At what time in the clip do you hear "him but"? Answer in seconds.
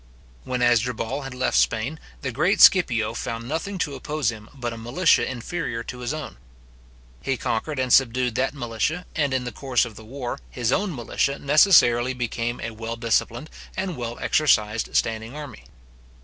4.31-4.73